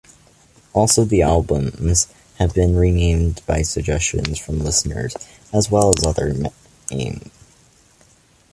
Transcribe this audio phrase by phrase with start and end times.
[0.73, 2.07] Also the albums
[2.39, 5.15] have been renamed by suggestions from listeners
[5.53, 6.35] as well other
[6.89, 7.29] means.